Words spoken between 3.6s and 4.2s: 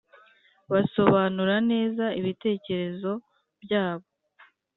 byabo,